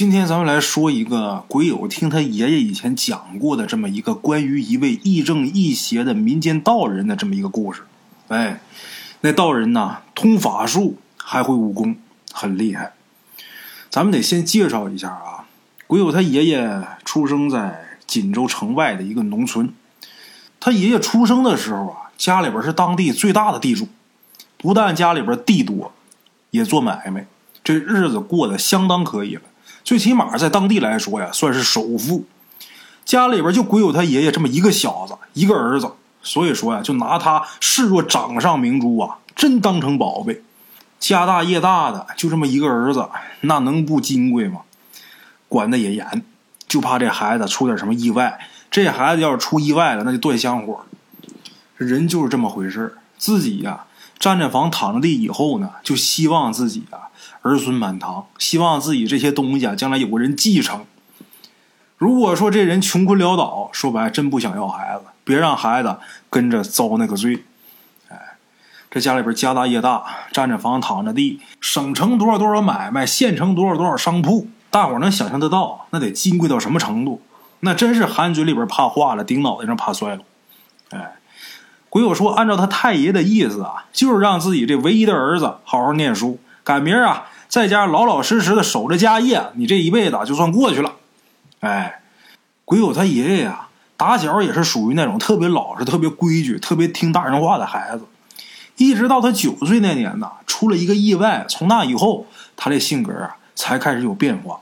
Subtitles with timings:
[0.00, 7.82] 今天咱们来说一个鬼友听他爷爷以前讲过的这么一个关于一位亦正亦邪的民间道人的这么一个故事。
[8.28, 8.62] 哎，
[9.20, 11.96] 那道人呐，通法术，还会武功，
[12.32, 12.94] 很厉害。
[13.90, 15.44] 咱们得先介绍一下啊，
[15.86, 19.70] 鬼友他爷爷出生在锦州城外的一个农村。
[20.58, 23.86] 他爷爷出生的时候啊，家里边是当地最大的地主，
[24.56, 25.92] 不但家里边地多，
[26.52, 27.26] 也做买卖，
[27.62, 29.42] 这日子过得相当可以了。
[29.84, 32.24] 最起码在当地来说呀，算是首富。
[33.04, 35.90] 家里边就归有他爷爷这么一个小子，一个儿子，
[36.22, 40.42] 所以说呀，就拿他视若掌上明珠啊，真当成宝贝。
[41.00, 43.08] 家大业大的，就这么一个儿子，
[43.40, 44.60] 那能不金贵吗？
[45.48, 46.22] 管的也严，
[46.68, 48.38] 就怕这孩子出点什么意外。
[48.70, 50.80] 这孩子要是出意外了，那就断香火。
[51.76, 53.86] 人就是这么回事自己呀，
[54.18, 57.09] 占着房躺着地以后呢，就希望自己啊
[57.42, 60.84] 儿孙满堂，希望自己这些东西啊将来有个人继承。
[61.96, 65.96] 如果说这人穷困潦倒，说白真不想要孩子，别让孩子
[66.28, 67.44] 跟着遭那个罪。
[68.08, 68.16] 哎
[68.90, 77.22] 这家里边家大业大，占着房躺着地，省城多少多少买卖，县城多少多少商铺，大伙能想象得到，那得金贵到什么程度？
[77.60, 80.22] 那真是含嘴里边怕化了，顶脑袋上怕摔了。
[80.90, 81.16] 哎，
[81.88, 90.94] 鬼友说，按照他太爷的意思啊，就是让自己这唯一的儿子好好念书，赶明儿啊，在家老老实实的守着家业，你这一辈子就算过去了。
[91.58, 92.00] 哎，
[92.64, 98.04] 鬼友他爷爷呀，打小也是属于那种特别老实、特别规矩、特别听大人话的孩子。
[98.76, 101.44] 一直到他九岁那年呢，出了一个意外。
[101.48, 104.60] 从那以后，他这性格啊才开始有变化。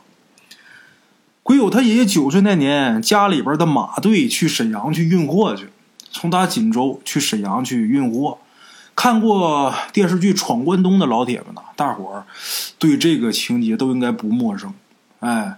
[1.42, 5.69] 鬼友他爷爷九岁那年，家里边的马队去沈阳去运货去，
[6.11, 8.39] 从他锦州去沈阳去运货。
[8.98, 12.27] 看过电视剧《闯关东》的老铁们呐，大伙儿
[12.80, 14.74] 对这个情节都应该不陌生。
[15.20, 15.56] 哎，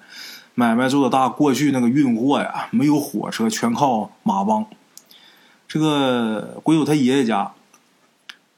[0.55, 4.67] 买卖做的大，过去那个运货呀，没有火车，全靠马帮。
[5.67, 7.53] 这个鬼友他爷爷家。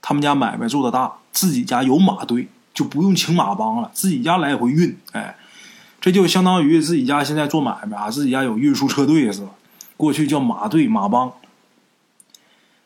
[0.00, 4.98] 他们家买卖做的大，自己家有马队，就不用请马帮了，自己家来回运。
[5.12, 5.36] 哎，
[6.00, 9.48] 这就相当于自己家现在做买卖啊，自己家有运输车队似的。
[9.96, 11.32] 过去叫马队、马帮。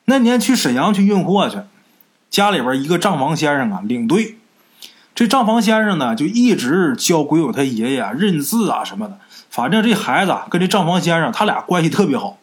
[0.05, 1.57] 那年去沈阳去运货去，
[2.31, 4.37] 家里边一个账房先生啊领队。
[5.15, 9.19] 这账房先生呢，就一直教鬼友他爷爷认字啊什么的。
[9.51, 12.39] 反正这孩子跟这账房先生他俩关系特别好。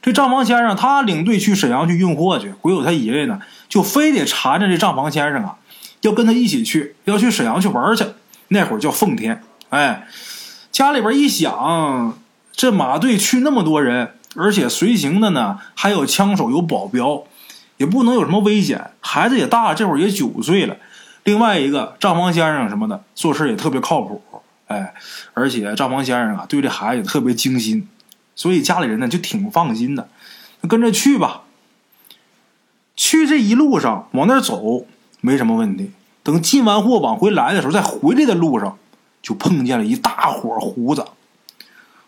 [0.00, 3.40] 这账房先生他领队去沈阳去运货去，鬼友他爷爷呢。
[3.68, 5.56] 就非得缠着这账房先生啊，
[6.00, 8.04] 要跟他一起去，要去沈阳去玩去。
[8.48, 10.08] 那会儿叫奉天，哎，
[10.72, 12.18] 家里边一想，
[12.50, 17.22] 这马队去那么多人，而且随行的呢还有枪手有保镖，
[17.80, 18.90] 也不能有什么危险。
[19.00, 20.76] 孩子也大，这会儿也九岁了。
[21.24, 24.22] 另外一个账房先生什么的，做事也特别靠谱，
[24.66, 24.92] 哎，
[25.32, 27.88] 而且账房先生啊对这孩子也特别精心，
[28.36, 30.10] 所以家里人呢就挺放心的，
[30.68, 31.44] 跟着去吧。
[32.96, 34.84] 去这一路上往那儿走
[35.22, 35.92] 没什么问题，
[36.22, 38.76] 等进完货往回来的时候，在回来的路上
[39.22, 41.06] 就碰见了一大伙胡子，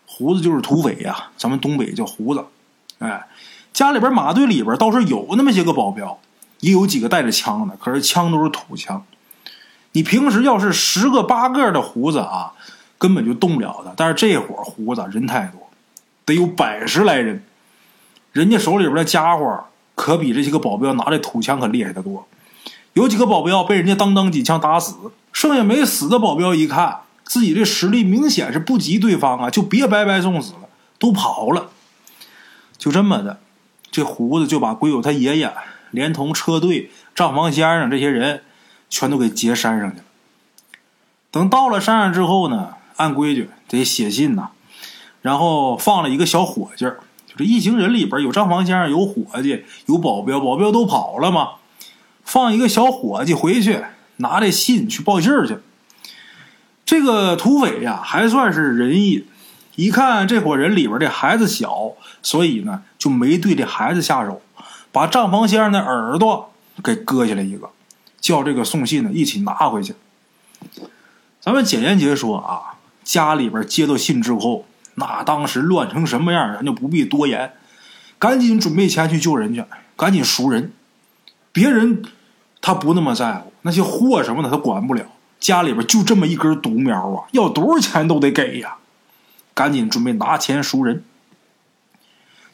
[0.05, 2.45] 胡子就是土匪呀，咱们东北叫胡子。
[2.99, 3.25] 哎，
[3.73, 6.19] 家里边马队里边倒是有那么些个保镖，
[6.59, 9.03] 也有几个带着枪的，可是枪都是土枪。
[9.93, 12.53] 你平时要是十个八个的胡子啊，
[12.97, 13.93] 根本就动不了的。
[13.97, 15.69] 但是这伙胡子人太多，
[16.23, 17.43] 得有百十来人，
[18.31, 19.65] 人家手里边的家伙。
[19.95, 22.27] 可比这些个保镖拿的土枪可厉害的多，
[22.93, 24.95] 有几个保镖被人家当当几枪打死，
[25.31, 30.61] 剩下没死的保镖一看自己这实力明显是不及对方啊，就别白白送死了，
[30.97, 31.69] 都跑了。
[32.75, 33.39] 就这么的，
[33.93, 35.53] 这胡子就把鬼友他爷爷
[35.91, 38.41] 连同车队、账房先生这些人
[38.89, 40.03] 全都给劫山上去了。
[41.29, 44.49] 等到了山上之后呢，按规矩得写信呐，
[45.21, 47.01] 然后放了一个小伙计儿。
[47.37, 51.51] 这一行人里边有账房先生，有伙计，有保镖，保镖都跑了嘛。
[52.23, 53.83] 放一个小伙计回去
[54.17, 55.59] 拿这信去报信去。
[56.83, 59.25] 这个土匪呀还算是仁义，
[59.75, 64.41] 一看这伙人里边这孩子小，所以呢就没对这孩子下手，
[64.91, 66.51] 把账房先生的耳朵
[66.83, 67.69] 给割下来一个，
[68.21, 69.95] 叫这个送信的一起拿回去。
[71.39, 74.65] 咱们简言结说啊，家里边接到信之后。
[74.95, 77.53] 那当时乱成什么样，咱就不必多言，
[78.19, 79.65] 赶紧准备钱去救人去，
[79.97, 80.71] 赶紧赎人。
[81.51, 82.03] 别人
[82.61, 85.03] 他不那么在乎，那些货什么的他管不了。
[85.39, 88.75] 家里边就这么一根独苗啊，要多少钱都得给呀。
[89.53, 91.03] 赶紧准备拿钱赎人。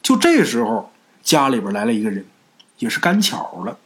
[0.02, 0.92] 就这时候，
[1.24, 2.26] 家里边来了一个人，
[2.80, 3.78] 也是赶巧了。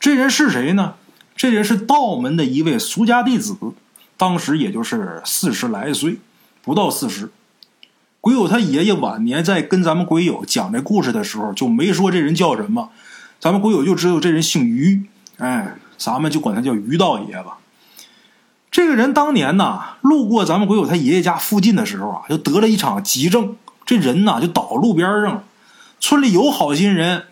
[0.00, 0.94] 这人是谁呢？
[1.36, 3.56] 这人是道门的一位俗家弟子。
[4.16, 6.18] 当时也就是四十来岁，
[6.62, 7.30] 不到四十。
[8.20, 12.90] 鬼友他爷爷晚年在跟咱们鬼友讲这故事的时候，就没说这人叫什么，
[13.40, 15.04] 咱们鬼友就知道这人姓于，
[15.38, 17.58] 哎，咱们就管他叫于道爷吧。
[18.72, 23.54] 这个人当年呐，路过咱们鬼友他爷爷家附近的时候啊，就得了一场急症，
[23.84, 25.44] 这人呐就倒路边上了。
[26.00, 27.26] 村里有好心人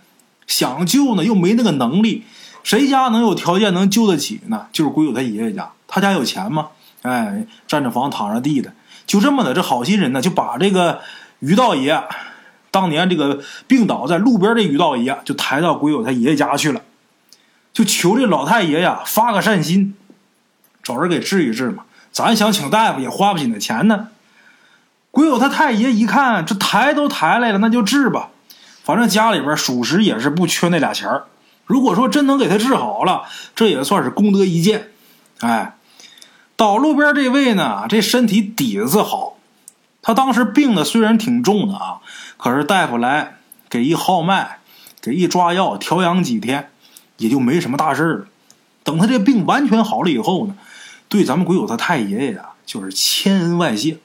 [0.46, 2.24] 想救呢，又没那个能力。
[2.62, 4.66] 谁家能有条件能救得起呢？
[4.70, 6.68] 就是鬼友他爷爷家，他家有钱吗？
[7.00, 8.74] 哎，占着房躺着地的，
[9.06, 9.54] 就这么的。
[9.54, 11.00] 这好心人呢，就把这个
[11.38, 12.04] 于道爷，
[12.70, 16.82] 当年这个病倒在路边的于道爷，就抬到鬼友他爷爷家去了，
[17.72, 19.94] 就求这老太爷呀发个善心，
[20.90, 21.84] 找人给治一治嘛。
[22.10, 24.08] 咱想请大夫也花不起那钱呢。
[25.12, 28.30] 鬼友他太爷一看这抬都抬来了，那就治吧，
[28.82, 31.24] 反正家里边属实也是不缺那俩钱儿。
[31.66, 33.22] 如果说真能给他治好了，
[33.54, 34.88] 这也算是功德一件。
[35.40, 35.76] 哎，
[36.56, 39.36] 倒路边这位呢，这身体底子好。
[40.02, 41.98] 他当时病的虽然挺重的啊，
[42.36, 43.36] 可是大夫来
[43.68, 44.58] 给一号脉，
[45.00, 46.70] 给一抓药，调养几天，
[47.18, 48.26] 也就没什么大事了。
[48.82, 50.54] 等他这病完全好了以后呢，
[51.10, 53.98] 对咱们鬼友他太爷爷呀，就是千恩万谢。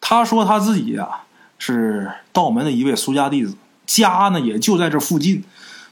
[0.00, 1.20] 他说他自己呀
[1.58, 3.54] 是道门的一位俗家弟子，
[3.86, 5.44] 家呢也就在这附近。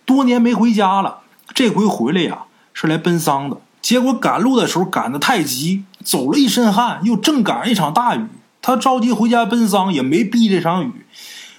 [0.06, 1.18] 多年没回家了，
[1.54, 3.58] 这回回来呀是来奔丧的。
[3.82, 8.26] 结果赶路的时候赶得太急，走了一身汗，又正赶上一场大雨。
[8.62, 10.90] 他着急回家奔丧，也没避这场雨，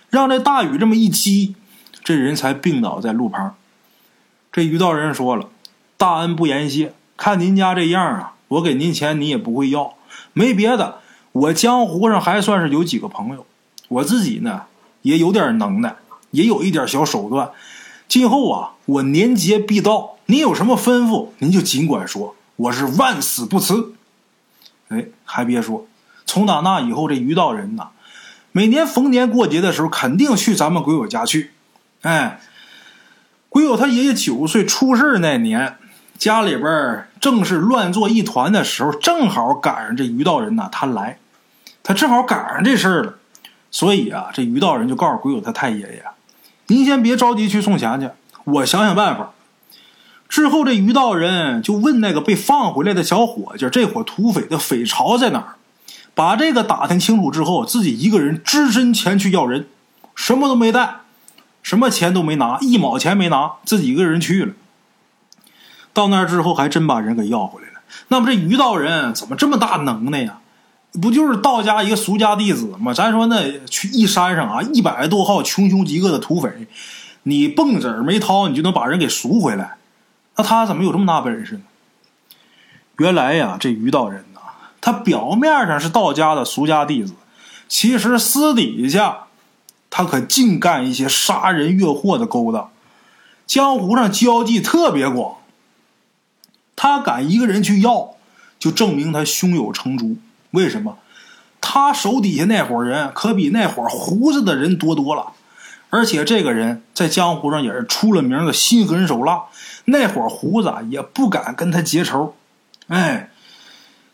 [0.09, 1.55] 让这大雨这么一激，
[2.03, 3.55] 这人才病倒在路旁。
[4.51, 5.49] 这于道人说了
[5.97, 9.95] ：“大恩不言谢，看您家这样啊，我给您钱你也不会要。
[10.33, 10.99] 没别的，
[11.31, 13.45] 我江湖上还算是有几个朋友，
[13.87, 14.63] 我自己呢
[15.01, 15.95] 也有点能耐，
[16.31, 17.51] 也有一点小手段。”
[18.09, 23.93] 今后啊，我年节必到，您有什么吩咐，您就尽管说，我是万死不辞。
[24.87, 25.85] 哎，还别说，
[26.25, 27.89] 从打那以后，这于道人呐，
[28.51, 31.51] 每年逢年过节的时候，肯定去咱们鬼友家去。
[32.01, 32.41] 哎，
[33.47, 35.77] 鬼友他爷爷九岁出事那年，
[36.19, 41.17] 家里边正是乱作一团的时候，正好赶上这于道人呐，他来，
[41.81, 43.13] 他正好赶上这事儿了，
[43.71, 46.03] 所以啊，这于道人就告诉鬼友他太爷爷。
[46.67, 48.09] 您先别着急去送钱去，
[48.43, 49.31] 我想想办法。
[50.27, 55.55] 之后，这于道人就问那个被放回来的小伙计：“这伙土匪的匪巢在哪儿？”
[56.13, 59.67] 把这个打听清楚之后，自己一个人只身前去要人，
[60.13, 60.97] 什么都没带，
[61.63, 64.53] 什么钱都没拿，一毛钱没拿，自己一个人去了。
[65.99, 67.81] 到那儿之后，还真把人给要回来了。
[68.07, 70.39] 那么这于道人怎么这么大能耐呀？
[71.01, 72.93] 不就是道家一个俗家弟子吗？
[72.93, 76.67] 咱说那去一山上啊，一百多号穷凶极恶的土匪，
[77.23, 79.75] 你蹦子儿没掏，你就能把人给赎回来？
[80.37, 81.61] 那他怎么有这么大本事呢？
[82.97, 84.39] 原来呀，这于道人呐，
[84.79, 87.13] 他表面上是道家的俗家弟子，
[87.67, 89.25] 其实私底下
[89.89, 92.71] 他可净干一些杀人越货的勾当，
[93.45, 95.35] 江湖上交际特别广。
[96.81, 98.11] 他敢一个人去要，
[98.57, 100.15] 就证明他胸有成竹。
[100.51, 100.97] 为什么？
[101.59, 105.33] 他手底下那伙人可比那伙胡子的人多多了，
[105.89, 109.43] 而且这个人在江湖上也是出了名的心狠手辣，
[109.83, 112.33] 那伙胡子也不敢跟他结仇。
[112.87, 113.29] 哎，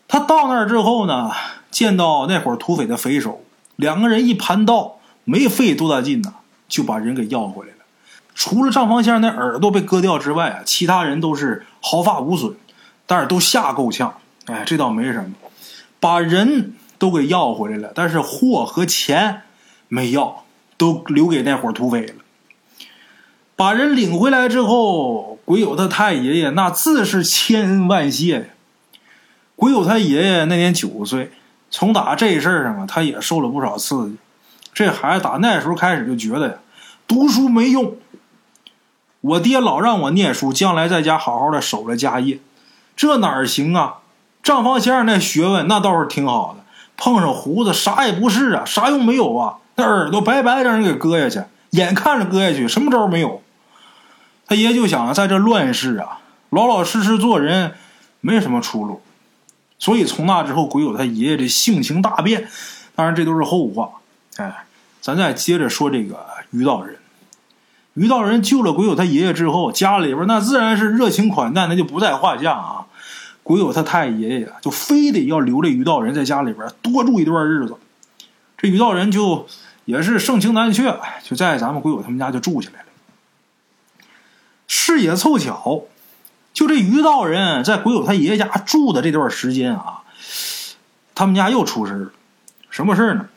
[0.08, 1.30] 他到那儿之后呢，
[1.70, 3.44] 见到那伙土匪的匪首，
[3.76, 6.34] 两个人一盘道，没费多大劲呢，
[6.68, 7.75] 就把人给要回来。
[8.38, 12.54] 除了张方先生那耳朵被割掉之外啊，其他人都是毫发无损，
[13.06, 14.14] 但是都吓够呛。
[14.44, 15.30] 哎，这倒没什么。
[15.98, 19.40] 把人都给要回来了，但是货和钱
[19.88, 20.44] 没要，
[20.76, 22.14] 都留给那伙土匪了。
[23.56, 28.44] 把人领回来之后，鬼友他太爷爷那自是千恩万谢呀。
[29.56, 31.32] 鬼友他爷爷那年九岁，
[31.70, 34.16] 从打这事儿上啊，他也受了不少刺激。
[34.74, 36.54] 这孩子打那时候开始就觉得呀，
[37.08, 37.96] 读书没用。
[39.20, 42.38] 我爹老让我念书，将来在家好好的守着家业，
[42.94, 43.96] 这哪儿行啊？
[44.42, 46.64] 账房先生那学问那倒是挺好的，
[46.96, 49.56] 碰上胡子啥也不是啊，啥用没有啊？
[49.74, 53.42] 那耳朵白白让人给割下去，眼看着割下去，什么招没有？
[54.46, 56.20] 他爷就想在这乱世啊，
[56.50, 57.74] 老老实实做人，
[58.20, 59.02] 没什么出路。
[59.78, 62.48] 所以从那之后，鬼友他爷爷这性情大变。
[62.94, 63.90] 当然这都是后话。
[64.36, 64.64] 哎，
[65.00, 66.96] 咱再接着说这个于道人。
[67.96, 72.86] 于道人救了鬼友他爷爷之后，家里边那自然是热情款待，那就不在话下啊。
[73.42, 77.76] 鬼友他太爷爷就非得要留这于道人在家里边多住一段日子，
[78.56, 79.46] 这于道人就
[79.84, 82.86] 也是盛情难却，就在咱们鬼友他们家就住下来了。
[84.66, 85.84] 事也凑巧，
[86.52, 90.02] 就这于道人在鬼友他爷爷家住的这段时间啊，
[91.14, 92.10] 他们家又出事了。
[92.68, 93.28] 什么事呢？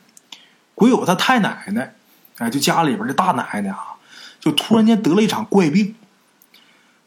[0.74, 1.94] 鬼友他太奶奶，
[2.38, 3.94] 哎，就家里边的大奶奶啊，
[4.40, 5.94] 就突然间得了一场怪病。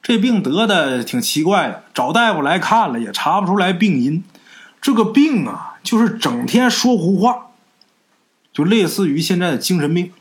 [0.02, 4.24] 这病得的挺奇怪的，找大夫来看了也查不出来病因。
[4.82, 7.48] 这个病啊，就是整天说胡话，
[8.52, 10.12] 就类似于现在的精神病。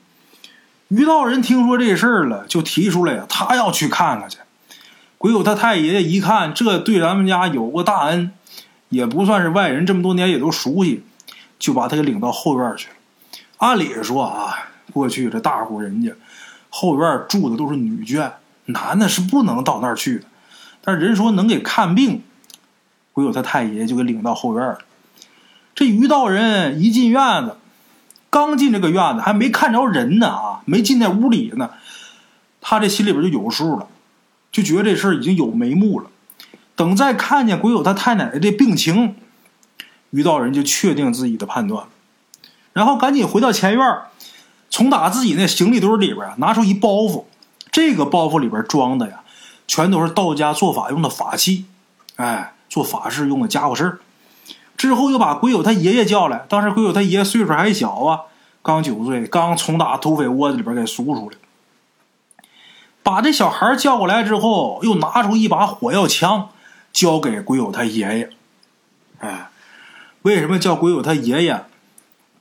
[0.87, 4.39] 于道人听说这事儿了，就提出来呀，他要去看看去。
[5.19, 8.31] 鬼友他太爷爷一看，这对咱们家有过大恩，
[8.89, 11.03] 也不算是外人，这么多年也都熟悉，
[11.59, 12.95] 就把他给领到后院去了。
[13.57, 16.13] 按理说啊，过去这大户人家
[16.75, 18.33] 后院住的都是女眷，
[18.65, 20.25] 男的是不能到那儿去的。
[20.81, 22.23] 但人说能给看病。
[23.13, 24.79] 鬼友他太爷就给领到后院了。
[25.75, 27.59] 这于道人一进院子，
[28.31, 31.73] 刚进这个院子，还没看着人呢啊，没进那屋里呢，
[32.63, 33.87] 他这心里边就有数了，
[34.51, 36.09] 就觉得这事儿已经有眉目了。
[36.75, 39.15] 等再看见鬼友他太奶奶这病情，
[40.09, 41.85] 于道人就确定自己的判断，
[42.73, 43.99] 然后赶紧回到前院，
[44.73, 47.23] 从打自己那行李堆里边拿出一包袱，
[47.71, 49.21] 这个包袱里边装的呀，
[49.69, 51.67] 全都是道家做法用的法器，
[52.17, 52.55] 哎。
[52.73, 53.99] 做法事用的家伙事儿，
[54.79, 56.47] 之后又把鬼友他爷爷叫来。
[56.49, 58.21] 当时鬼友他爷爷岁数还小啊，
[58.63, 61.37] 刚九岁，刚从打土匪窝子里边给赎出来。
[63.03, 66.49] 把这小孩叫过来之后，又拿出一把火药枪，
[66.95, 68.31] 交给鬼友他爷爷。
[69.19, 69.51] 哎，
[70.23, 71.67] 为什么叫鬼友他爷爷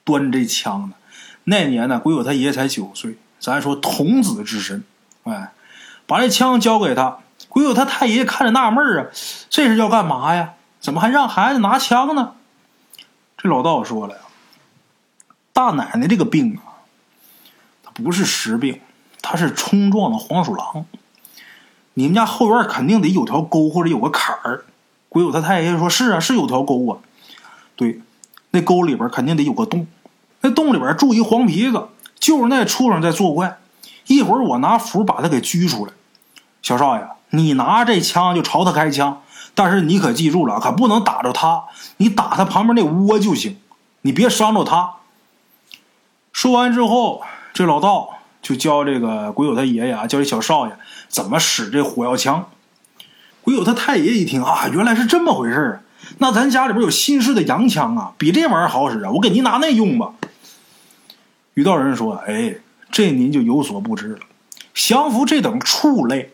[0.06, 0.96] 端这枪呢？
[1.44, 4.84] 那年呢，鬼友他爷爷才九岁，咱说童子之身。
[5.24, 5.52] 哎，
[6.06, 7.20] 把这枪交给他。
[7.50, 9.08] 鬼友他太爷爷看着纳闷啊，
[9.50, 10.54] 这是要干嘛呀？
[10.80, 12.34] 怎么还让孩子拿枪呢？
[13.38, 14.22] 这老道说了呀，
[15.52, 16.86] 大奶奶这个病啊，
[17.84, 18.80] 它不是实病，
[19.22, 20.86] 它是冲撞了黄鼠狼。
[21.96, 24.64] 你们家后院肯定得有条沟或者有个坎儿。
[25.10, 27.00] 鬼友他太爷爷说是啊，是有条沟啊。
[27.76, 28.00] 对，
[28.52, 29.88] 那沟里边肯定得有个洞，
[30.42, 31.88] 那洞里边住一黄皮子，
[32.20, 33.60] 就是那畜生在作怪。
[34.08, 35.94] 一会儿我拿符把他给拘出来，
[36.62, 37.08] 小少爷。
[37.34, 39.22] 你拿这枪就朝他开枪，
[39.56, 41.64] 但是你可记住了，可不能打着他，
[41.98, 43.58] 你打他旁边那窝就行，
[44.02, 44.96] 你别伤着他。
[46.34, 47.22] 说完之后，
[47.54, 48.10] 这老道
[48.42, 50.76] 就教这个鬼友他爷爷啊，教这小少爷
[51.08, 52.50] 怎么使这火药枪。
[53.44, 55.76] 鬼友他太爷一听啊，原来是这么回事啊，
[56.18, 60.12] 那咱家里边有新式的洋枪啊，比这玩意儿好使啊，我给您拿那用吧。
[61.62, 62.56] 于道人说：“哎，
[62.90, 64.22] 这您就有所不知了，
[64.74, 66.32] 降服这等畜类。”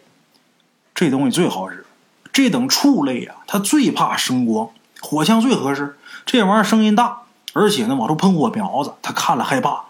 [0.96, 1.86] 这东西最好使，
[2.32, 4.70] 这等畜类啊，它最怕声光，
[5.02, 5.98] 火枪最合适。
[6.26, 9.84] 这玩意儿声音大，而且呢往出喷火苗子，他看了害怕。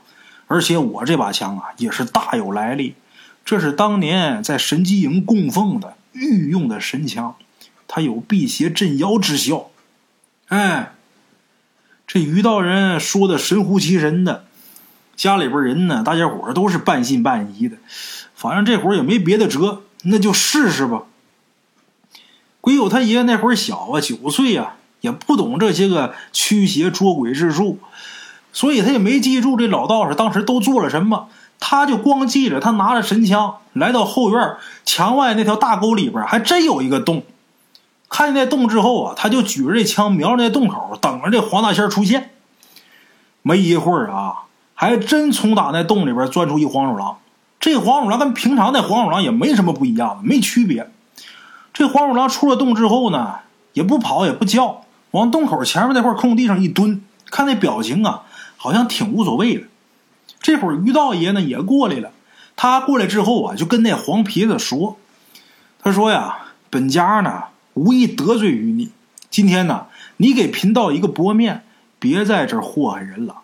[0.47, 2.95] 而且我这把枪啊也是大有来历，
[3.45, 7.35] 这是当年在神机营供奉的御用的神枪，
[7.87, 9.69] 它有辟邪镇妖之效。
[10.47, 10.93] 哎，
[12.07, 14.46] 这于道人说的神乎其神的，
[15.17, 17.75] 家里边人呢，大家伙都是半信半疑的。
[18.33, 19.81] 反正这会儿也没别的辙。
[20.03, 21.01] 那就试试吧。
[22.61, 27.79] 鬼友他爷爷那会儿小啊，九岁呀，也不懂这些个驱邪捉鬼之术，
[28.53, 31.27] 所以他也没记住这老道士当时都做了什么。
[31.59, 37.23] 他就光记着他拿着神枪来到后院墙外那条大沟里边，还真有一个洞。
[38.07, 42.29] 看见那洞之后啊，他就举着这枪瞄着那洞口，等着这黄大仙出现。
[43.41, 44.43] 没一会儿啊，
[44.79, 47.17] 还真从打那洞里边钻出一黄鼠狼。
[47.59, 50.91] 这黄鼠狼跟平常那黄鼠狼也没什么不一样，没区别。
[51.73, 53.39] 这黄鼠狼出了洞之后呢，
[53.73, 58.21] 也不跑也不叫，往洞口前面那块空地上一蹲，看那表情啊，
[58.55, 59.63] 好像挺无所谓的。
[60.39, 62.11] 这会儿于道爷呢也过来了，
[62.55, 64.97] 他过来之后啊，就跟那黄皮子说
[65.81, 66.37] ：“他说呀，
[66.69, 68.91] 本家呢无意得罪于你，
[69.31, 71.63] 今天呢你给贫道一个薄面，
[71.97, 73.37] 别在这祸害人了。”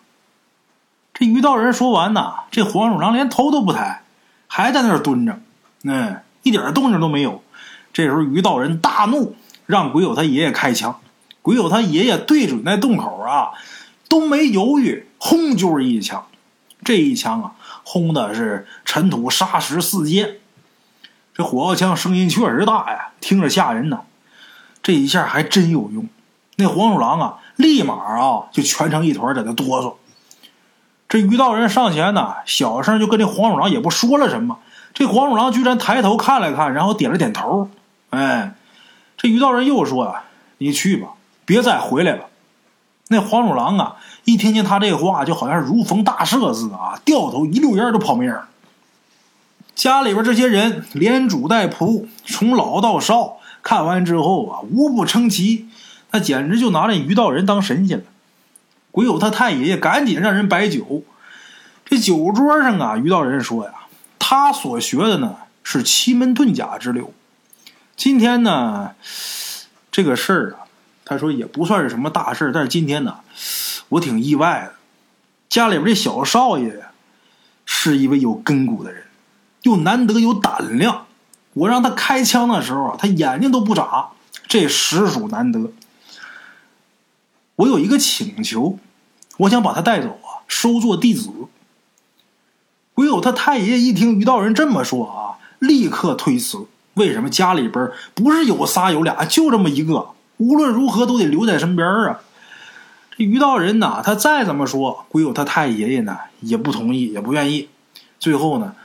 [1.14, 4.02] 这于道人说完呢，这黄鼠狼连头都不抬。
[4.46, 5.40] 还在那儿蹲着，
[5.82, 7.42] 嗯，一点动静都没有。
[7.92, 9.34] 这时候，于道人大怒，
[9.66, 11.00] 让鬼友他爷爷开枪。
[11.42, 13.50] 鬼友他爷爷对准那洞口啊，
[14.08, 16.24] 都没犹豫，轰就是一枪。
[16.84, 17.52] 这一枪啊，
[17.82, 20.36] 轰的是尘土沙石四溅。
[21.34, 24.02] 这火药枪声音确实大呀，听着吓人呢。
[24.84, 26.06] 这一下还真有用，
[26.56, 29.94] 那黄鼠狼啊，立马啊就蜷成一团，在那哆嗦。
[31.14, 34.58] 这于道人上前呢，小声就跟这黄鼠狼也不说了什么。
[34.94, 37.70] 这黄鼠狼居然抬头看了看，然后点了点头。
[38.10, 38.54] 哎，
[39.16, 40.16] 这于道人又说
[40.58, 41.10] ：“：“你去吧，
[41.44, 42.24] 别再回来了。”
[43.06, 43.94] 那黄鼠狼啊，
[44.24, 48.36] 一听见他这话，就好像如逢大赦似的啊，掉头一溜烟就跑没影。
[49.76, 55.68] 家里边这些人连主带仆，从老到少，看完之后啊，无不称奇。
[56.10, 58.04] 那简直就拿这于道人当神仙了。
[58.94, 61.02] 鬼友他太爷爷赶紧让人摆酒。
[61.84, 63.72] 这酒桌上啊，于道人说呀，
[64.20, 65.34] 他所学的呢
[65.64, 67.12] 是奇门遁甲之流。
[67.96, 68.94] 今天呢，
[69.90, 70.70] 这个事儿啊，
[71.04, 73.16] 他说也不算是什么大事但是今天呢，
[73.88, 74.74] 我挺意外的。
[75.48, 76.92] 家里边这小少爷呀，
[77.66, 79.06] 是一位有根骨的人，
[79.62, 81.06] 又难得有胆量。
[81.54, 84.10] 我让他开枪的时候啊，他眼睛都不眨，
[84.46, 85.72] 这实属难得。
[87.56, 88.78] 我有一个请求，
[89.38, 91.30] 我想把他带走啊，收做弟子。
[92.94, 96.66] 唯有他太爷爷一听于道人这么说啊，立刻推辞。
[96.94, 100.10] 为什么家里边不是有仨有俩，就这么一个？
[100.36, 102.20] 无论如何都得留在身边啊！
[103.16, 107.68] 这于道人呐，他再怎么说，唯有他太爷爷呢也不同意，也不愿意。
[108.20, 108.76] 最后呢，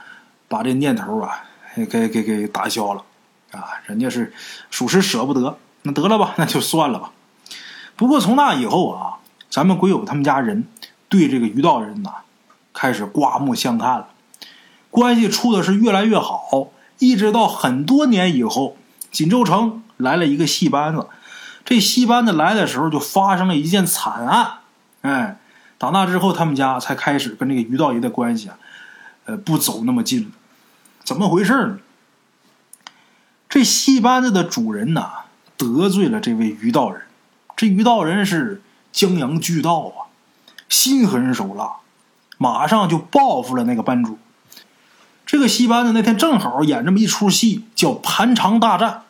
[0.48, 1.44] 把这念头啊
[1.88, 3.04] 给给给打消了
[3.52, 3.78] 啊！
[3.86, 4.32] 人家是
[4.70, 7.12] 属实舍不得，那得了吧，那就算了吧。
[7.94, 9.18] 不过从那以后啊，
[9.50, 10.64] 咱们鬼友他们家人
[11.08, 12.10] 对这个于道人呐，
[12.72, 14.08] 开始刮目相看了，
[14.90, 18.76] 关系处的是越来越好，一直到很多年以后，
[19.10, 21.08] 锦州城来了一个戏班子，
[21.64, 24.58] 这戏班子来的时候就发生了一件惨案，
[25.02, 25.38] 哎，
[25.78, 28.58] 打那之后他们家才开始跟这个于道爷的关系啊，
[29.24, 30.30] 呃，不走那么近了，
[31.02, 31.78] 怎么回事呢？
[33.48, 35.10] 这戏班子的主人呐，
[35.56, 37.02] 得罪了这位于道人。
[37.56, 40.10] 这于道人是江洋巨盗啊，
[40.68, 41.76] 心狠手辣，
[42.38, 44.18] 马上就报复了那个班主。
[45.26, 49.02] 这个戏班子那天正好演这么一出戏，叫盘肠大战。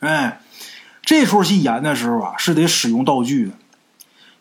[0.00, 0.40] 哎，
[1.02, 3.52] 这出戏演的时候啊，是得使用道具的，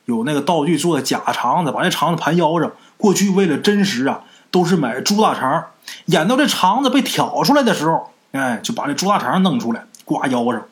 [0.05, 2.71] 有那个道具做的假肠子，把这肠子盘腰上。
[2.97, 5.67] 过去为了真实啊，都是买猪大肠。
[6.05, 10.65] 演到这肠子被挑出来的时候，哎，就把这猪大肠弄出来挂腰上。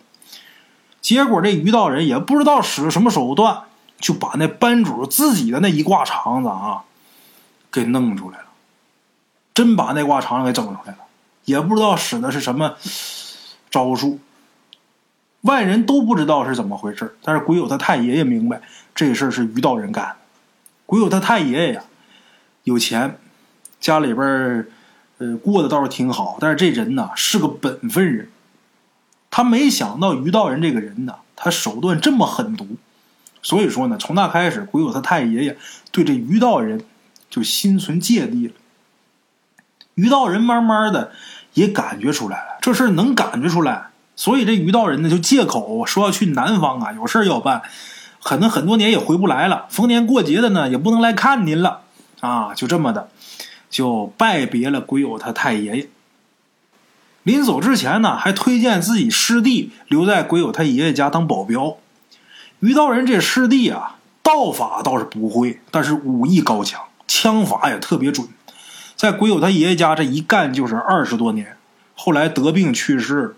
[1.00, 3.62] 结果这于道人也不知道使什么手段，
[4.06, 6.84] 就把那班主自己的那一挂肠子啊，
[7.72, 8.46] 给弄出来了，
[9.52, 11.00] 真把那挂肠子给整出来了，
[11.46, 12.76] 也不知道使的是什么
[13.72, 14.20] 招数，
[15.42, 18.62] 外人都不知道是怎么回事但是鬼友他太爷爷明白
[18.94, 20.16] 这事是于道人干的。
[20.86, 21.84] 鬼友他太爷爷呀，
[22.62, 23.18] 有钱，
[23.80, 24.68] 家里边
[25.18, 28.30] 呃过得倒是挺好，但是这人呢是个本分人。
[29.32, 32.78] 他没想到于道人这个人呢，他手段这么狠毒，
[33.46, 35.56] 所以说呢，从那开始，鬼友他太爷爷
[35.92, 36.84] 对这于道人
[37.30, 38.54] 就心存芥蒂了。
[39.94, 41.12] 于道人慢慢的
[41.54, 47.62] 也感觉出来了，这事能感觉出来，所以这于道人呢就借口说要去南方啊，有事要办，
[48.24, 51.82] 可能很多年也回不来了，逢年过节的呢也不能来看您了
[52.22, 53.10] 啊，就这么的，
[53.70, 55.90] 就拜别了鬼友他太爷爷。
[57.22, 61.78] 临走之前呢，还推荐自己师弟留在鬼友他爷爷家当保镖。
[62.60, 68.28] 于道人这师弟啊，道法倒是不会，但是武艺高强，枪法也特别准，
[68.96, 71.58] 在鬼友他爷爷家这一干就是二十多年。
[71.96, 73.36] 后来得病去世。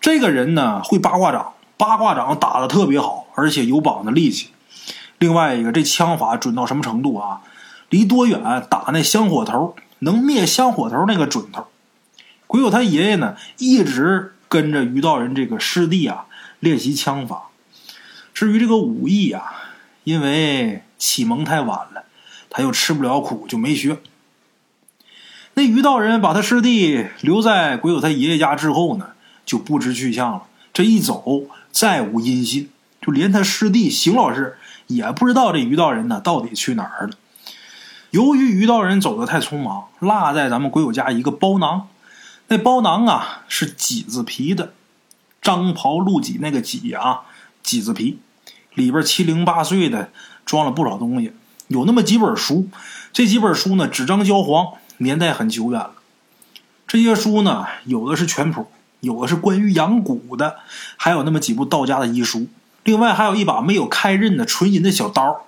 [0.00, 4.48] 这个人呢，会八卦掌，八卦掌打的特别好，而且有膀子力气。
[5.18, 7.42] 另外一个，这枪法准到什么程度啊？
[7.90, 11.66] 离多远打那香火头，能灭香火头那个准头。
[12.46, 16.24] 鬼友他爷爷呢，一直跟着于道人这个师弟啊
[16.60, 17.49] 练习枪法。
[18.40, 19.52] 至于这个武艺啊，
[20.02, 22.04] 因为启蒙太晚了，
[22.48, 23.98] 他又吃不了苦，就没学。
[25.52, 29.10] 那于道人把他师弟留在鬼友他爷爷家之后呢，
[29.44, 30.44] 就不知去向了。
[30.72, 32.70] 这一走，再无音信，
[33.02, 37.12] 就连他师弟邢老师也不知道这于道人呢到底去哪儿了。
[38.08, 41.88] 由于于道人走的太匆忙，落在咱们鬼友家一个包囊。
[42.48, 44.72] 那包囊啊是麂子皮的，
[45.42, 47.24] 张袍露脊那个脊啊，
[47.62, 48.18] 麂子皮，
[48.74, 50.10] 里边七零八碎的
[50.44, 51.32] 装了不少东西，
[51.68, 52.68] 有那么几本书，
[53.12, 55.92] 这几本书呢纸张焦黄，年代很久远了。
[56.86, 58.66] 这些书呢有的是全谱，
[59.00, 60.56] 有的是关于养蛊的，
[60.96, 62.48] 还有那么几部道家的医书，
[62.84, 65.46] 另外还有一把没有开刃的纯银的小刀，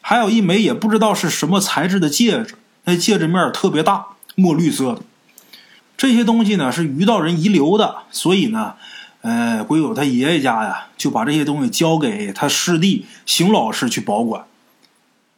[0.00, 5.02] 还有一枚也不知道是什么材质的戒指，那戒指面特别大，墨绿色的。
[5.96, 8.74] 这些东西呢是于道人遗留的，所以呢，
[9.22, 14.44] 呃，鬼友他爷爷家呀就把这些东西交给他师弟邢老师去保管。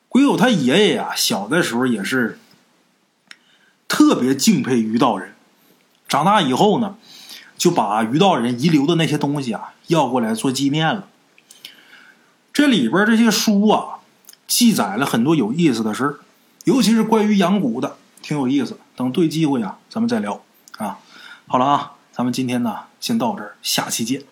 [0.09, 2.39] 鬼友他爷爷呀小的时候也是
[3.87, 5.35] 特别敬佩于道人，
[6.09, 6.97] 长大以后呢
[7.59, 11.07] 就把于道人遗留的那些东西啊要过来做纪念了。
[12.53, 13.99] 这里边这些书啊
[14.47, 16.21] 记载了很多有意思的事
[16.65, 18.79] 尤其是关于养蛊的，挺有意思。
[18.97, 20.43] 等对机会啊，咱们再聊。
[20.79, 20.99] 啊，
[21.47, 24.23] 好了啊，咱们今天呢先到这儿，下期见。